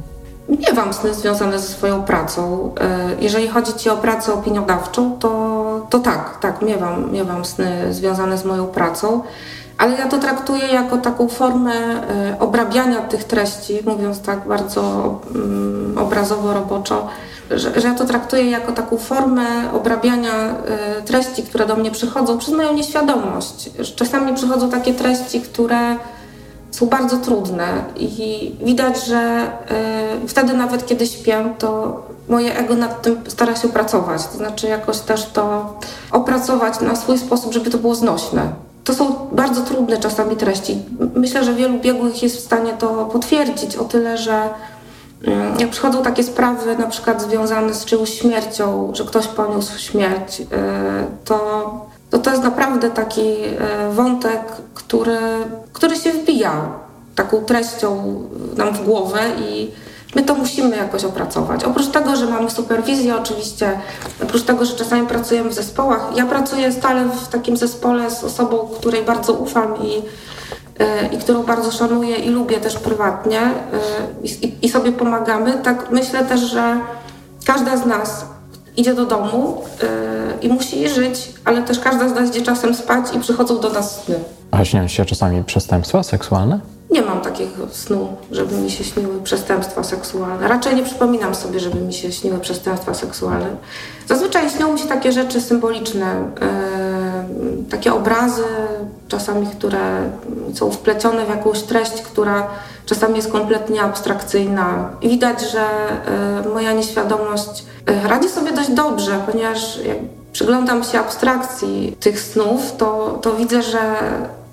Miewam 0.50 0.94
sny 0.94 1.14
związane 1.14 1.60
ze 1.60 1.68
swoją 1.68 2.04
pracą. 2.04 2.74
E, 2.80 3.10
jeżeli 3.20 3.48
chodzi 3.48 3.74
Ci 3.74 3.90
o 3.90 3.98
pracę 3.98 4.34
opiniodawczą, 4.34 5.18
to, 5.20 5.88
to 5.90 6.00
tak, 6.00 6.38
tak, 6.42 6.62
miewam, 6.62 7.12
miewam 7.12 7.46
sny 7.46 7.94
związane 7.94 8.38
z 8.38 8.46
moją 8.46 8.68
pracą, 8.68 9.22
ale 9.78 9.98
ja 9.98 10.08
to 10.08 10.18
traktuję 10.18 10.68
jako 10.68 10.98
taką 10.98 11.28
formę 11.28 11.74
e, 11.74 12.40
obrabiania 12.40 13.02
tych 13.02 13.24
treści, 13.24 13.80
mówiąc 13.86 14.22
tak 14.22 14.48
bardzo 14.48 14.82
mm, 15.36 15.98
obrazowo, 15.98 16.54
roboczo, 16.54 17.08
że, 17.52 17.82
że 17.82 17.88
ja 17.88 17.96
to 17.96 18.06
traktuję 18.06 18.50
jako 18.50 18.72
taką 18.72 18.98
formę 18.98 19.72
obrabiania 19.74 20.56
e, 20.68 21.02
treści, 21.02 21.44
które 21.44 21.66
do 21.66 21.76
mnie 21.76 21.92
przychodzą 21.92 22.38
przez 22.38 22.54
moją 22.54 22.74
nieświadomość. 22.74 23.70
Czasami 23.96 24.36
przychodzą 24.36 24.70
takie 24.70 24.94
treści, 24.94 25.42
które 25.42 25.98
są 26.76 26.86
bardzo 26.86 27.18
trudne 27.18 27.68
i 27.96 28.52
widać, 28.64 29.06
że 29.06 29.48
y, 30.24 30.28
wtedy 30.28 30.54
nawet 30.54 30.86
kiedy 30.86 31.08
śpię, 31.08 31.54
to 31.58 32.02
moje 32.30 32.58
ego 32.58 32.76
nad 32.76 33.02
tym 33.02 33.18
stara 33.28 33.56
się 33.56 33.70
pracować, 33.70 34.28
to 34.28 34.38
znaczy 34.38 34.68
jakoś 34.68 35.00
też 35.00 35.26
to 35.26 35.74
opracować 36.12 36.82
na 36.82 36.96
swój 36.96 37.18
sposób, 37.18 37.54
żeby 37.54 37.70
to 37.70 37.78
było 37.78 37.96
znośne. 37.96 38.50
To 38.84 38.94
są 38.94 39.16
bardzo 39.32 39.62
trudne 39.62 39.98
czasami 39.98 40.36
treści. 40.36 40.78
Myślę, 41.16 41.44
że 41.44 41.54
wielu 41.54 41.80
biegłych 41.80 42.24
jest 42.24 42.38
w 42.38 42.46
stanie 42.46 42.74
to 42.74 43.06
potwierdzić 43.06 43.76
o 43.76 43.84
tyle, 43.84 44.18
że 44.18 44.50
y, 45.28 45.32
jak 45.60 45.70
przychodzą 45.70 46.04
takie 46.04 46.24
sprawy, 46.24 46.78
na 46.78 46.88
przykład 46.88 47.22
związane 47.22 47.74
z 47.74 47.86
czyjąś 47.86 48.10
śmiercią, 48.10 48.92
że 48.94 49.04
ktoś 49.04 49.28
poniósł 49.28 49.80
śmierć, 49.80 50.42
y, 50.42 50.46
to 51.26 51.95
to 52.16 52.20
to 52.20 52.32
jest 52.32 52.44
naprawdę 52.44 52.90
taki 52.90 53.22
e, 53.22 53.92
wątek, 53.92 54.42
który, 54.74 55.18
który 55.74 55.96
się 55.96 56.12
wbija 56.12 56.52
taką 57.16 57.38
treścią 57.38 58.22
nam 58.58 58.74
w 58.74 58.86
głowę 58.86 59.20
i 59.50 59.72
my 60.16 60.24
to 60.24 60.36
musimy 60.36 60.78
jakoś 60.78 61.06
opracować. 61.06 61.64
Oprócz 61.64 61.88
tego, 61.88 62.16
że 62.16 62.26
mamy 62.26 62.50
superwizję 62.50 63.16
oczywiście, 63.16 63.80
oprócz 64.24 64.44
tego, 64.44 64.66
że 64.66 64.76
czasami 64.76 65.08
pracujemy 65.08 65.50
w 65.50 65.54
zespołach, 65.54 66.10
ja 66.16 66.26
pracuję 66.26 66.72
stale 66.72 67.06
w 67.06 67.28
takim 67.28 67.58
zespole 67.58 68.12
z 68.12 68.24
osobą, 68.24 68.70
której 68.80 69.04
bardzo 69.04 69.34
ufam 69.34 69.74
i, 69.84 70.02
e, 70.80 71.08
i 71.08 71.18
którą 71.18 71.44
bardzo 71.44 71.72
szanuję 71.72 72.16
i 72.16 72.30
lubię 72.30 72.58
też 72.58 72.78
prywatnie 72.78 73.42
e, 73.42 73.52
i, 74.24 74.66
i 74.66 74.70
sobie 74.70 74.92
pomagamy, 74.92 75.54
tak 75.64 75.92
myślę 75.92 76.26
też, 76.26 76.40
że 76.40 76.80
każda 77.46 77.78
z 77.78 77.86
nas 77.86 78.26
idzie 78.78 78.94
do 78.94 79.06
domu 79.06 79.62
i 80.42 80.50
musi 80.50 80.90
żyć, 80.90 81.34
ale 81.46 81.62
też 81.62 81.80
każda 81.80 82.10
z 82.10 82.14
nas 82.14 82.30
idzie 82.30 82.42
czasem 82.42 82.76
spać 82.76 83.06
i 83.16 83.20
przychodzą 83.20 83.60
do 83.60 83.70
nas 83.70 84.04
sny. 84.04 84.16
A 84.52 84.66
śnią 84.66 84.88
się 84.88 85.06
czasami 85.06 85.44
przestępstwa 85.44 86.04
seksualne? 86.04 86.60
Nie 86.92 87.02
mam 87.02 87.22
takiego 87.22 87.68
snu, 87.72 88.08
żeby 88.32 88.56
mi 88.56 88.72
się 88.72 88.84
śniły 88.84 89.22
przestępstwa 89.24 89.84
seksualne. 89.84 90.48
Raczej 90.48 90.76
nie 90.76 90.84
przypominam 90.84 91.36
sobie, 91.36 91.60
żeby 91.60 91.80
mi 91.82 91.94
się 91.94 92.12
śniły 92.12 92.40
przestępstwa 92.40 92.94
seksualne. 92.94 93.48
Zazwyczaj 94.08 94.50
śnią 94.50 94.74
mi 94.74 94.80
się 94.80 94.86
takie 94.88 95.12
rzeczy 95.12 95.42
symboliczne, 95.42 96.16
yy, 96.42 97.64
takie 97.70 97.94
obrazy, 97.94 98.44
czasami, 99.08 99.48
które 99.48 100.10
są 100.54 100.72
wplecione 100.72 101.26
w 101.26 101.30
jakąś 101.30 101.62
treść, 101.62 102.02
która 102.02 102.48
czasami 102.86 103.16
jest 103.16 103.32
kompletnie 103.32 103.82
abstrakcyjna. 103.82 104.90
I 105.02 105.10
widać, 105.10 105.42
że 105.52 105.66
yy, 106.46 106.54
moja 106.54 106.74
nieświadomość 106.74 107.64
yy, 107.88 108.08
radzi 108.08 108.30
sobie 108.30 108.52
dość 108.52 108.70
dobrze, 108.70 109.20
ponieważ 109.32 109.80
przyglądam 110.36 110.84
się 110.84 111.00
abstrakcji 111.00 111.96
tych 112.00 112.20
snów, 112.20 112.76
to, 112.78 113.20
to 113.22 113.36
widzę, 113.36 113.64
że 113.64 113.80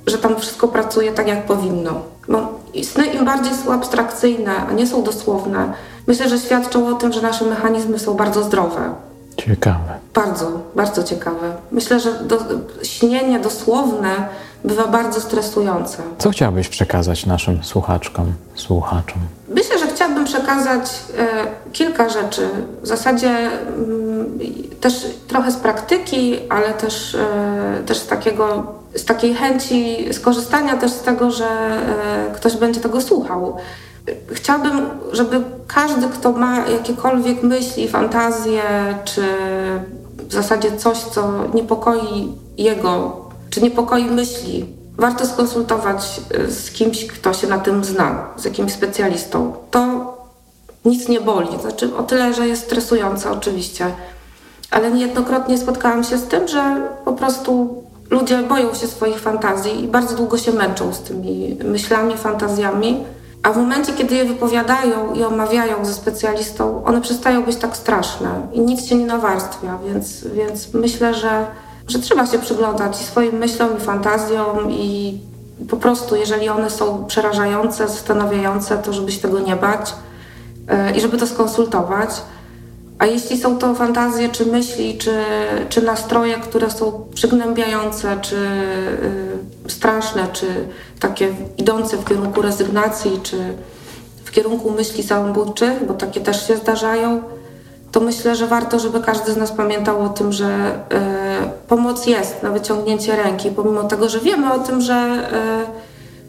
że 0.06 0.18
tam 0.18 0.40
wszystko 0.40 0.68
pracuje 0.68 1.12
tak, 1.12 1.28
jak 1.28 1.46
powinno. 1.46 1.90
Bo 2.28 2.60
sny 2.82 3.06
im 3.06 3.24
bardziej 3.24 3.54
są 3.54 3.72
abstrakcyjne, 3.72 4.56
a 4.70 4.72
nie 4.72 4.86
są 4.86 5.02
dosłowne, 5.02 5.72
myślę, 6.06 6.28
że 6.28 6.38
świadczą 6.38 6.88
o 6.88 6.92
tym, 6.92 7.12
że 7.12 7.22
nasze 7.22 7.44
mechanizmy 7.44 7.98
są 7.98 8.14
bardzo 8.14 8.42
zdrowe. 8.42 8.94
Ciekawe. 9.36 9.98
Bardzo, 10.14 10.50
bardzo 10.74 11.02
ciekawe. 11.02 11.52
Myślę, 11.70 12.00
że 12.00 12.12
do, 12.12 12.38
śnienie 12.82 13.40
dosłowne 13.40 14.28
bywa 14.64 14.86
bardzo 14.86 15.20
stresujące. 15.20 16.02
Co 16.18 16.30
chciałabyś 16.30 16.68
przekazać 16.68 17.26
naszym 17.26 17.64
słuchaczkom, 17.64 18.32
słuchaczom? 18.54 19.18
Myślę, 19.48 19.78
że 19.78 19.86
chciałabym 19.86 20.24
przekazać 20.24 20.90
e, 21.18 21.26
kilka 21.72 22.08
rzeczy. 22.08 22.48
W 22.82 22.86
zasadzie 22.86 23.28
mm, 23.28 24.38
też 24.80 25.06
trochę 25.28 25.50
z 25.50 25.56
praktyki, 25.56 26.38
ale 26.48 26.74
też, 26.74 27.14
e, 27.14 27.82
też 27.86 27.98
z, 27.98 28.06
takiego, 28.06 28.66
z 28.94 29.04
takiej 29.04 29.34
chęci 29.34 30.08
skorzystania 30.12 30.76
też 30.76 30.90
z 30.90 31.00
tego, 31.00 31.30
że 31.30 31.46
e, 31.46 32.34
ktoś 32.34 32.56
będzie 32.56 32.80
tego 32.80 33.00
słuchał. 33.00 33.56
Chciałabym, 34.32 34.80
żeby 35.12 35.40
każdy, 35.66 36.08
kto 36.08 36.32
ma 36.32 36.68
jakiekolwiek 36.68 37.42
myśli, 37.42 37.88
fantazje, 37.88 38.62
czy 39.04 39.22
w 40.18 40.32
zasadzie 40.32 40.76
coś, 40.76 40.98
co 40.98 41.32
niepokoi 41.54 42.32
jego, 42.58 43.22
czy 43.52 43.62
niepokoi 43.62 44.04
myśli, 44.04 44.66
warto 44.96 45.26
skonsultować 45.26 46.20
y, 46.48 46.52
z 46.52 46.70
kimś, 46.70 47.06
kto 47.06 47.34
się 47.34 47.46
na 47.46 47.58
tym 47.58 47.84
zna, 47.84 48.26
z 48.36 48.44
jakimś 48.44 48.72
specjalistą. 48.72 49.52
To 49.70 50.12
nic 50.84 51.08
nie 51.08 51.20
boli. 51.20 51.48
Znaczy, 51.60 51.96
o 51.96 52.02
tyle, 52.02 52.34
że 52.34 52.48
jest 52.48 52.62
stresujące 52.62 53.30
oczywiście, 53.30 53.86
ale 54.70 54.90
niejednokrotnie 54.90 55.58
spotkałam 55.58 56.04
się 56.04 56.18
z 56.18 56.24
tym, 56.24 56.48
że 56.48 56.88
po 57.04 57.12
prostu 57.12 57.82
ludzie 58.10 58.42
boją 58.42 58.74
się 58.74 58.86
swoich 58.86 59.18
fantazji 59.18 59.84
i 59.84 59.88
bardzo 59.88 60.16
długo 60.16 60.38
się 60.38 60.52
męczą 60.52 60.92
z 60.92 61.00
tymi 61.00 61.58
myślami, 61.64 62.16
fantazjami 62.16 63.04
a 63.42 63.52
w 63.52 63.56
momencie, 63.56 63.92
kiedy 63.92 64.14
je 64.14 64.24
wypowiadają 64.24 65.14
i 65.14 65.24
omawiają 65.24 65.84
ze 65.84 65.94
specjalistą, 65.94 66.84
one 66.84 67.00
przestają 67.00 67.44
być 67.44 67.56
tak 67.56 67.76
straszne 67.76 68.46
i 68.52 68.60
nic 68.60 68.86
się 68.86 68.94
nie 68.94 69.06
nawarstwia, 69.06 69.78
więc, 69.86 70.24
więc 70.24 70.74
myślę, 70.74 71.14
że, 71.14 71.46
że 71.88 71.98
trzeba 71.98 72.26
się 72.26 72.38
przyglądać 72.38 72.96
swoim 72.96 73.36
myślom, 73.38 73.76
i 73.78 73.80
fantazjom, 73.80 74.70
i 74.70 75.20
po 75.70 75.76
prostu, 75.76 76.16
jeżeli 76.16 76.48
one 76.48 76.70
są 76.70 77.04
przerażające, 77.04 77.88
zastanawiające, 77.88 78.78
to 78.78 78.92
żeby 78.92 79.12
się 79.12 79.20
tego 79.20 79.40
nie 79.40 79.56
bać 79.56 79.94
yy, 80.68 80.96
i 80.96 81.00
żeby 81.00 81.18
to 81.18 81.26
skonsultować. 81.26 82.10
A 82.98 83.06
jeśli 83.06 83.38
są 83.38 83.58
to 83.58 83.74
fantazje, 83.74 84.28
czy 84.28 84.46
myśli, 84.46 84.98
czy, 84.98 85.24
czy 85.68 85.82
nastroje, 85.82 86.34
które 86.34 86.70
są 86.70 87.06
przygnębiające, 87.14 88.20
czy 88.20 88.36
y, 89.66 89.70
straszne, 89.70 90.26
czy 90.32 90.46
takie 91.00 91.34
idące 91.58 91.96
w 91.96 92.04
kierunku 92.04 92.42
rezygnacji, 92.42 93.20
czy 93.22 93.36
w 94.24 94.30
kierunku 94.30 94.70
myśli 94.70 95.02
samobójczych, 95.02 95.86
bo 95.86 95.94
takie 95.94 96.20
też 96.20 96.48
się 96.48 96.56
zdarzają, 96.56 97.22
to 97.92 98.00
myślę, 98.00 98.36
że 98.36 98.46
warto, 98.46 98.78
żeby 98.78 99.00
każdy 99.00 99.32
z 99.32 99.36
nas 99.36 99.52
pamiętał 99.52 100.02
o 100.04 100.08
tym, 100.08 100.32
że 100.32 100.46
y, 100.46 101.21
pomoc 101.76 102.06
jest 102.06 102.42
na 102.42 102.50
wyciągnięcie 102.50 103.16
ręki, 103.16 103.50
pomimo 103.50 103.84
tego, 103.84 104.08
że 104.08 104.20
wiemy 104.20 104.52
o 104.52 104.58
tym, 104.58 104.80
że 104.80 105.28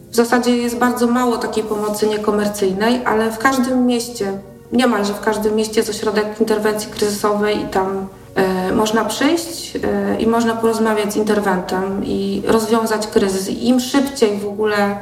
y, 0.08 0.12
w 0.12 0.16
zasadzie 0.16 0.56
jest 0.56 0.78
bardzo 0.78 1.06
mało 1.06 1.36
takiej 1.36 1.64
pomocy 1.64 2.06
niekomercyjnej, 2.06 3.00
ale 3.04 3.30
w 3.30 3.38
każdym 3.38 3.86
mieście 3.86 4.32
niemalże 4.72 5.14
w 5.14 5.20
każdym 5.20 5.56
mieście 5.56 5.80
jest 5.80 5.90
ośrodek 5.90 6.40
interwencji 6.40 6.90
kryzysowej 6.90 7.60
i 7.60 7.64
tam 7.64 8.06
e, 8.34 8.72
można 8.72 9.04
przyjść 9.04 9.76
e, 9.76 9.80
i 10.20 10.26
można 10.26 10.54
porozmawiać 10.54 11.12
z 11.12 11.16
interwentem 11.16 12.04
i 12.04 12.42
rozwiązać 12.46 13.06
kryzys. 13.06 13.48
Im 13.48 13.80
szybciej 13.80 14.38
w 14.38 14.48
ogóle 14.48 14.96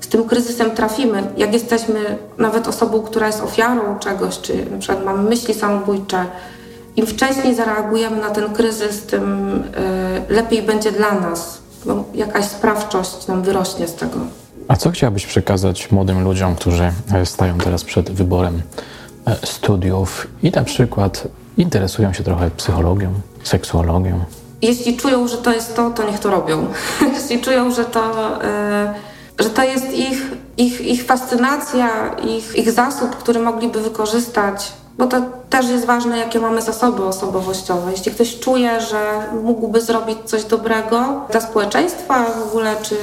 z 0.00 0.08
tym 0.08 0.24
kryzysem 0.24 0.70
trafimy, 0.70 1.22
jak 1.36 1.52
jesteśmy 1.52 2.18
nawet 2.38 2.68
osobą, 2.68 3.02
która 3.02 3.26
jest 3.26 3.42
ofiarą 3.42 3.98
czegoś, 3.98 4.40
czy 4.40 4.70
na 4.70 4.78
przykład 4.78 5.04
mamy 5.04 5.28
myśli 5.28 5.54
samobójcze, 5.54 6.26
im 6.96 7.06
wcześniej 7.06 7.54
zareagujemy 7.54 8.16
na 8.16 8.30
ten 8.30 8.52
kryzys, 8.52 9.02
tym 9.02 9.52
e, 10.28 10.34
lepiej 10.34 10.62
będzie 10.62 10.92
dla 10.92 11.20
nas, 11.20 11.58
bo 11.84 12.04
jakaś 12.14 12.44
sprawczość 12.44 13.26
nam 13.26 13.42
wyrośnie 13.42 13.88
z 13.88 13.94
tego. 13.94 14.18
A 14.68 14.76
co 14.76 14.90
chciałabyś 14.90 15.26
przekazać 15.26 15.90
młodym 15.90 16.24
ludziom, 16.24 16.54
którzy 16.54 16.92
stają 17.24 17.58
teraz 17.58 17.84
przed 17.84 18.10
wyborem 18.10 18.62
E, 19.26 19.46
studiów 19.46 20.26
i 20.42 20.50
na 20.50 20.64
przykład 20.64 21.28
interesują 21.56 22.12
się 22.12 22.24
trochę 22.24 22.50
psychologią, 22.50 23.12
seksuologią. 23.44 24.24
Jeśli 24.62 24.96
czują, 24.96 25.28
że 25.28 25.36
to 25.36 25.52
jest 25.52 25.76
to, 25.76 25.90
to 25.90 26.10
niech 26.10 26.18
to 26.18 26.30
robią. 26.30 26.66
Jeśli 27.14 27.40
czują, 27.40 27.70
że 27.70 27.84
to, 27.84 28.12
że 29.38 29.50
to 29.50 29.64
jest 29.64 29.92
ich, 29.92 30.22
ich, 30.56 30.80
ich 30.80 31.04
fascynacja, 31.04 32.14
ich, 32.14 32.56
ich 32.56 32.70
zasób, 32.70 33.16
który 33.16 33.40
mogliby 33.40 33.80
wykorzystać 33.80 34.72
bo 34.98 35.06
to 35.06 35.16
też 35.50 35.68
jest 35.68 35.84
ważne, 35.84 36.18
jakie 36.18 36.40
mamy 36.40 36.62
zasoby 36.62 37.04
osobowościowe. 37.04 37.90
Jeśli 37.90 38.12
ktoś 38.12 38.38
czuje, 38.38 38.80
że 38.80 39.26
mógłby 39.42 39.80
zrobić 39.80 40.18
coś 40.24 40.44
dobrego 40.44 41.20
dla 41.30 41.40
społeczeństwa 41.40 42.24
w 42.24 42.48
ogóle, 42.48 42.76
czy, 42.82 42.96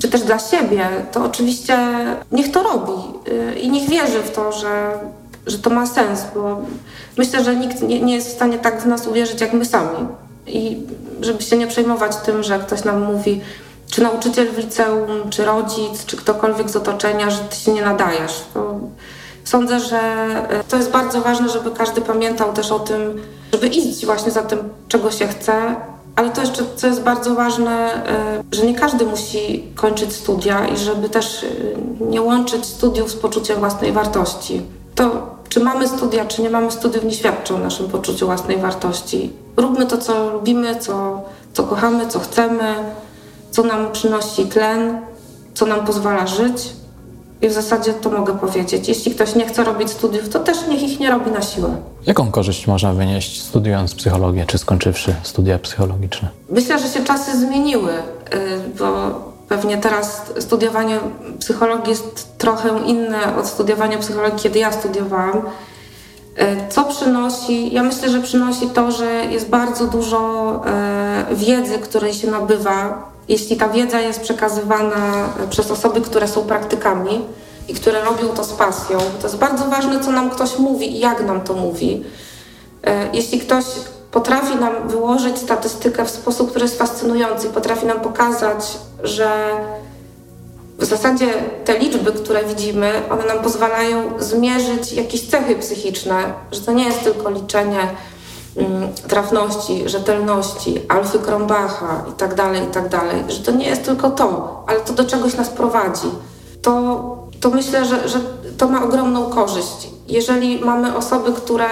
czy 0.00 0.08
też 0.08 0.22
dla 0.22 0.38
siebie, 0.38 0.88
to 1.12 1.24
oczywiście 1.24 1.78
niech 2.32 2.50
to 2.50 2.62
robi 2.62 2.92
y, 3.28 3.58
i 3.58 3.70
niech 3.70 3.88
wierzy 3.88 4.18
w 4.22 4.30
to, 4.30 4.52
że, 4.52 4.92
że 5.46 5.58
to 5.58 5.70
ma 5.70 5.86
sens, 5.86 6.22
bo 6.34 6.60
myślę, 7.18 7.44
że 7.44 7.56
nikt 7.56 7.82
nie, 7.82 8.00
nie 8.00 8.14
jest 8.14 8.28
w 8.28 8.32
stanie 8.32 8.58
tak 8.58 8.82
w 8.82 8.86
nas 8.86 9.06
uwierzyć, 9.06 9.40
jak 9.40 9.52
my 9.52 9.64
sami. 9.64 10.06
I 10.46 10.80
żeby 11.20 11.42
się 11.42 11.56
nie 11.56 11.66
przejmować 11.66 12.16
tym, 12.16 12.42
że 12.42 12.58
ktoś 12.58 12.84
nam 12.84 13.02
mówi, 13.02 13.40
czy 13.90 14.02
nauczyciel 14.02 14.48
w 14.48 14.58
liceum, 14.58 15.30
czy 15.30 15.44
rodzic, 15.44 16.06
czy 16.06 16.16
ktokolwiek 16.16 16.70
z 16.70 16.76
otoczenia, 16.76 17.30
że 17.30 17.38
ty 17.38 17.56
się 17.56 17.72
nie 17.72 17.82
nadajesz. 17.82 18.44
To 18.54 18.80
Sądzę, 19.44 19.80
że 19.80 19.98
e, 19.98 20.64
to 20.68 20.76
jest 20.76 20.90
bardzo 20.90 21.20
ważne, 21.20 21.48
żeby 21.48 21.70
każdy 21.70 22.00
pamiętał 22.00 22.52
też 22.52 22.72
o 22.72 22.78
tym, 22.78 23.22
żeby 23.52 23.66
iść 23.66 24.06
właśnie 24.06 24.30
za 24.30 24.42
tym, 24.42 24.58
czego 24.88 25.10
się 25.10 25.26
chce, 25.26 25.76
ale 26.16 26.30
to 26.30 26.40
jeszcze, 26.40 26.62
co 26.76 26.86
jest 26.86 27.02
bardzo 27.02 27.34
ważne, 27.34 28.06
e, 28.06 28.42
że 28.52 28.66
nie 28.66 28.74
każdy 28.74 29.06
musi 29.06 29.64
kończyć 29.74 30.12
studia 30.12 30.68
i 30.68 30.76
żeby 30.76 31.08
też 31.08 31.44
e, 31.44 31.46
nie 32.04 32.22
łączyć 32.22 32.66
studiów 32.66 33.10
z 33.10 33.14
poczuciem 33.14 33.58
własnej 33.58 33.92
wartości. 33.92 34.62
To, 34.94 35.10
czy 35.48 35.60
mamy 35.60 35.88
studia, 35.88 36.24
czy 36.24 36.42
nie 36.42 36.50
mamy 36.50 36.70
studiów, 36.70 37.04
nie 37.04 37.12
świadczy 37.12 37.54
o 37.54 37.58
naszym 37.58 37.88
poczuciu 37.88 38.26
własnej 38.26 38.56
wartości. 38.56 39.30
Róbmy 39.56 39.86
to, 39.86 39.98
co 39.98 40.30
lubimy, 40.30 40.76
co, 40.76 41.22
co 41.52 41.62
kochamy, 41.62 42.08
co 42.08 42.18
chcemy, 42.20 42.74
co 43.50 43.62
nam 43.62 43.92
przynosi 43.92 44.46
tlen, 44.46 45.00
co 45.54 45.66
nam 45.66 45.86
pozwala 45.86 46.26
żyć. 46.26 46.81
I 47.42 47.48
w 47.48 47.52
zasadzie 47.52 47.92
to 47.92 48.10
mogę 48.10 48.38
powiedzieć. 48.38 48.88
Jeśli 48.88 49.14
ktoś 49.14 49.34
nie 49.34 49.46
chce 49.46 49.64
robić 49.64 49.90
studiów, 49.90 50.28
to 50.28 50.40
też 50.40 50.58
niech 50.68 50.82
ich 50.82 51.00
nie 51.00 51.10
robi 51.10 51.30
na 51.30 51.42
siłę. 51.42 51.76
Jaką 52.06 52.30
korzyść 52.30 52.66
można 52.66 52.92
wynieść 52.92 53.42
studiując 53.42 53.94
psychologię, 53.94 54.44
czy 54.46 54.58
skończywszy 54.58 55.14
studia 55.22 55.58
psychologiczne? 55.58 56.28
Myślę, 56.50 56.78
że 56.78 56.88
się 56.88 57.04
czasy 57.04 57.38
zmieniły, 57.38 57.92
y, 57.92 57.98
bo 58.78 58.86
pewnie 59.48 59.78
teraz 59.78 60.32
studiowanie 60.40 60.98
psychologii 61.38 61.90
jest 61.90 62.38
trochę 62.38 62.78
inne 62.86 63.36
od 63.36 63.46
studiowania 63.46 63.98
psychologii, 63.98 64.38
kiedy 64.38 64.58
ja 64.58 64.72
studiowałam. 64.72 65.38
Y, 65.38 66.56
co 66.68 66.84
przynosi? 66.84 67.74
Ja 67.74 67.82
myślę, 67.82 68.10
że 68.10 68.20
przynosi 68.20 68.66
to, 68.66 68.90
że 68.92 69.24
jest 69.24 69.48
bardzo 69.48 69.86
dużo 69.86 70.60
y, 71.32 71.34
wiedzy, 71.34 71.78
której 71.78 72.14
się 72.14 72.30
nabywa 72.30 73.11
jeśli 73.28 73.56
ta 73.56 73.68
wiedza 73.68 74.00
jest 74.00 74.20
przekazywana 74.20 75.28
przez 75.50 75.70
osoby, 75.70 76.00
które 76.00 76.28
są 76.28 76.42
praktykami 76.42 77.24
i 77.68 77.74
które 77.74 78.04
robią 78.04 78.28
to 78.28 78.44
z 78.44 78.52
pasją, 78.52 78.98
to 79.20 79.26
jest 79.26 79.38
bardzo 79.38 79.64
ważne, 79.64 80.00
co 80.00 80.12
nam 80.12 80.30
ktoś 80.30 80.58
mówi 80.58 80.96
i 80.96 80.98
jak 80.98 81.26
nam 81.26 81.40
to 81.40 81.54
mówi. 81.54 82.04
E, 82.84 83.08
jeśli 83.12 83.40
ktoś 83.40 83.64
potrafi 84.10 84.56
nam 84.56 84.88
wyłożyć 84.88 85.38
statystykę 85.38 86.04
w 86.04 86.10
sposób, 86.10 86.50
który 86.50 86.64
jest 86.64 86.78
fascynujący, 86.78 87.48
potrafi 87.48 87.86
nam 87.86 88.00
pokazać, 88.00 88.78
że 89.02 89.30
w 90.78 90.84
zasadzie 90.84 91.26
te 91.64 91.78
liczby, 91.78 92.12
które 92.12 92.44
widzimy, 92.44 92.92
one 93.10 93.24
nam 93.24 93.42
pozwalają 93.42 94.12
zmierzyć 94.18 94.92
jakieś 94.92 95.28
cechy 95.28 95.56
psychiczne, 95.56 96.32
że 96.52 96.60
to 96.60 96.72
nie 96.72 96.84
jest 96.84 97.04
tylko 97.04 97.30
liczenie 97.30 97.88
trafności, 99.08 99.88
rzetelności, 99.88 100.80
Alfy 100.88 101.18
Krombacha 101.18 102.04
i 102.10 102.12
tak 102.12 102.34
dalej, 102.34 102.62
i 102.62 102.66
tak 102.66 102.88
dalej, 102.88 103.24
że 103.28 103.38
to 103.38 103.52
nie 103.52 103.66
jest 103.66 103.84
tylko 103.84 104.10
to, 104.10 104.62
ale 104.66 104.80
to 104.80 104.92
do 104.92 105.04
czegoś 105.04 105.34
nas 105.34 105.48
prowadzi. 105.48 106.08
To, 106.62 107.02
to 107.40 107.50
myślę, 107.50 107.84
że, 107.84 108.08
że 108.08 108.20
to 108.58 108.68
ma 108.68 108.84
ogromną 108.84 109.30
korzyść. 109.30 109.88
Jeżeli 110.08 110.64
mamy 110.64 110.96
osoby, 110.96 111.32
które 111.32 111.68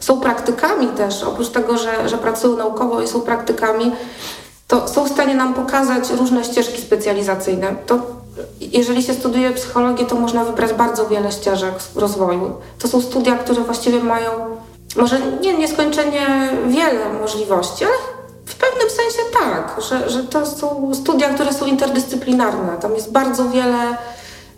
są 0.00 0.20
praktykami 0.20 0.86
też, 0.88 1.22
oprócz 1.22 1.48
tego, 1.48 1.78
że, 1.78 2.08
że 2.08 2.18
pracują 2.18 2.56
naukowo 2.56 3.02
i 3.02 3.08
są 3.08 3.20
praktykami, 3.20 3.92
to 4.68 4.88
są 4.88 5.04
w 5.04 5.12
stanie 5.12 5.34
nam 5.34 5.54
pokazać 5.54 6.10
różne 6.10 6.44
ścieżki 6.44 6.82
specjalizacyjne. 6.82 7.76
To 7.86 8.00
jeżeli 8.60 9.02
się 9.02 9.14
studiuje 9.14 9.52
psychologię, 9.52 10.06
to 10.06 10.14
można 10.14 10.44
wybrać 10.44 10.72
bardzo 10.72 11.06
wiele 11.06 11.32
ścieżek 11.32 11.74
rozwoju. 11.94 12.52
To 12.78 12.88
są 12.88 13.00
studia, 13.00 13.38
które 13.38 13.60
właściwie 13.62 14.00
mają 14.00 14.30
może 14.96 15.20
nie 15.40 15.54
nieskończenie 15.54 16.50
wiele 16.66 17.12
możliwości, 17.20 17.84
ale 17.84 17.94
w 18.46 18.54
pewnym 18.54 18.90
sensie 18.90 19.18
tak, 19.32 19.82
że, 19.82 20.10
że 20.10 20.24
to 20.24 20.46
są 20.46 20.94
studia, 20.94 21.34
które 21.34 21.52
są 21.52 21.66
interdyscyplinarne. 21.66 22.76
Tam 22.80 22.94
jest 22.94 23.12
bardzo 23.12 23.48
wiele 23.48 23.96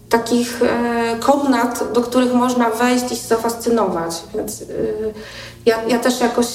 takich 0.08 0.62
e, 0.62 1.16
komnat, 1.20 1.92
do 1.92 2.00
których 2.00 2.32
można 2.32 2.70
wejść 2.70 3.12
i 3.12 3.16
się 3.16 3.26
zafascynować. 3.26 4.22
Więc 4.34 4.62
e, 4.62 4.64
ja, 5.66 5.82
ja 5.88 5.98
też 5.98 6.20
jakoś, 6.20 6.46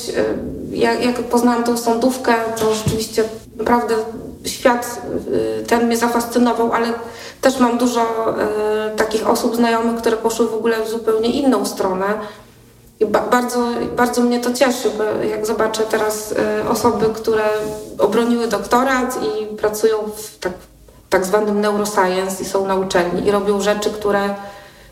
ja, 0.71 0.93
jak 0.93 1.23
poznałam 1.23 1.63
tą 1.63 1.77
sądówkę, 1.77 2.33
to 2.59 2.75
rzeczywiście 2.75 3.23
naprawdę 3.57 3.95
świat 4.45 5.01
e, 5.61 5.63
ten 5.65 5.87
mnie 5.87 5.97
zafascynował, 5.97 6.73
ale 6.73 6.87
też 7.41 7.59
mam 7.59 7.77
dużo 7.77 8.35
takich 8.97 9.29
osób 9.29 9.55
znajomych, 9.55 10.01
które 10.01 10.17
poszły 10.17 10.47
w 10.47 10.53
ogóle 10.53 10.85
w 10.85 10.89
zupełnie 10.89 11.29
inną 11.29 11.65
stronę 11.65 12.05
i 13.01 13.05
ba 13.05 13.19
bardzo, 13.19 13.67
bardzo 13.97 14.21
mnie 14.21 14.39
to 14.39 14.53
cieszy, 14.53 14.89
bo 14.97 15.03
jak 15.25 15.45
zobaczę 15.45 15.83
teraz 15.83 16.31
y, 16.31 16.69
osoby, 16.69 17.05
które 17.15 17.43
obroniły 17.99 18.47
doktorat 18.47 19.19
i 19.23 19.55
pracują 19.55 19.97
w 20.15 20.39
tak, 20.39 20.53
tak 21.09 21.25
zwanym 21.25 21.61
neuroscience 21.61 22.43
i 22.43 22.45
są 22.45 22.67
na 22.67 22.75
uczelni 22.75 23.27
i 23.27 23.31
robią 23.31 23.61
rzeczy, 23.61 23.89
które 23.89 24.35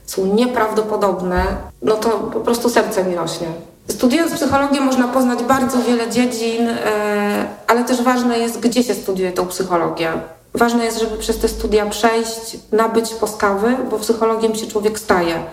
są 0.05 0.25
nieprawdopodobne, 0.25 1.43
no 1.81 1.95
to 1.95 2.09
po 2.09 2.39
prostu 2.39 2.69
serce 2.69 3.03
mi 3.03 3.15
rośnie. 3.15 3.47
Studiując 3.89 4.33
psychologię 4.33 4.81
można 4.81 5.07
poznać 5.07 5.43
bardzo 5.43 5.77
wiele 5.81 6.09
dziedzin, 6.09 6.69
y, 6.69 6.77
ale 7.67 7.83
też 7.83 8.01
ważne 8.01 8.39
jest, 8.39 8.59
gdzie 8.59 8.83
się 8.83 8.93
studiuje 8.93 9.31
tą 9.31 9.47
psychologię. 9.47 10.11
Ważne 10.53 10.85
jest, 10.85 10.99
żeby 10.99 11.17
przez 11.17 11.37
te 11.37 11.47
studia 11.47 11.85
przejść, 11.85 12.57
nabyć 12.71 13.13
postawy, 13.13 13.77
bo 13.89 13.99
psychologiem 13.99 14.55
się 14.55 14.67
człowiek 14.67 14.99
staje 14.99 15.43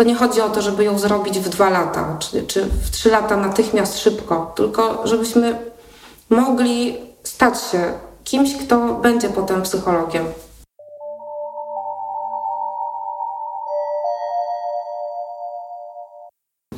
to 0.00 0.04
nie 0.04 0.14
chodzi 0.14 0.40
o 0.40 0.48
to, 0.48 0.62
żeby 0.62 0.84
ją 0.84 0.98
zrobić 0.98 1.38
w 1.38 1.48
dwa 1.48 1.70
lata, 1.70 2.16
czy, 2.18 2.42
czy 2.42 2.64
w 2.64 2.90
trzy 2.90 3.10
lata 3.10 3.36
natychmiast 3.36 3.98
szybko, 3.98 4.52
tylko 4.56 5.06
żebyśmy 5.06 5.58
mogli 6.30 6.96
stać 7.22 7.62
się 7.62 7.92
kimś, 8.24 8.56
kto 8.56 8.94
będzie 8.94 9.28
potem 9.28 9.62
psychologiem. 9.62 10.24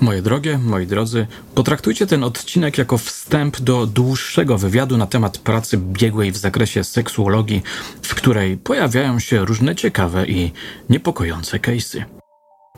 Moje 0.01 0.23
drogie, 0.23 0.59
moi 0.59 0.87
drodzy, 0.87 1.27
potraktujcie 1.55 2.07
ten 2.07 2.25
odcinek 2.25 2.79
jako 2.79 2.99
wstęp 2.99 3.61
do 3.61 3.87
dłuższego 3.87 4.59
wywiadu 4.59 4.97
na 4.97 5.07
temat 5.07 5.39
pracy 5.39 5.77
biegłej 5.79 6.33
w 6.33 6.37
zakresie 6.37 6.85
seksuologii, 6.85 7.63
w 8.03 8.15
której 8.15 8.57
pojawiają 8.57 9.19
się 9.19 9.45
różne 9.45 9.77
ciekawe 9.77 10.27
i 10.27 10.53
niepokojące 10.91 11.59
case'y. 11.59 12.22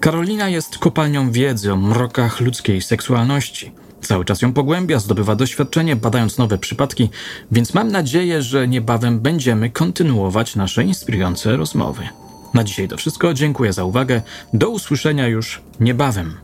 Karolina 0.04 0.48
jest 0.48 0.78
kopalnią 0.78 1.30
wiedzy 1.32 1.72
o 1.72 1.76
mrokach 1.76 2.40
ludzkiej 2.40 2.82
seksualności. 2.82 3.72
Cały 4.00 4.24
czas 4.24 4.42
ją 4.42 4.52
pogłębia, 4.52 4.98
zdobywa 4.98 5.36
doświadczenie, 5.36 5.96
badając 5.96 6.38
nowe 6.38 6.58
przypadki, 6.58 7.10
więc 7.52 7.74
mam 7.74 7.92
nadzieję, 7.92 8.42
że 8.42 8.68
niebawem 8.68 9.20
będziemy 9.20 9.70
kontynuować 9.70 10.56
nasze 10.56 10.84
inspirujące 10.84 11.56
rozmowy. 11.56 12.08
Na 12.54 12.64
dzisiaj 12.64 12.88
to 12.88 12.96
wszystko. 12.96 13.34
Dziękuję 13.34 13.72
za 13.72 13.84
uwagę. 13.84 14.22
Do 14.52 14.70
usłyszenia 14.70 15.28
już 15.28 15.62
niebawem. 15.80 16.34